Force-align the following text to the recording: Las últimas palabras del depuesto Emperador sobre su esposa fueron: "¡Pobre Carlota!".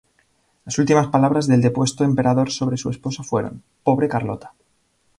Las 0.65 0.79
últimas 0.79 1.09
palabras 1.09 1.45
del 1.45 1.61
depuesto 1.61 2.03
Emperador 2.03 2.49
sobre 2.49 2.75
su 2.75 2.89
esposa 2.89 3.21
fueron: 3.21 3.61
"¡Pobre 3.83 4.09
Carlota!". 4.09 4.51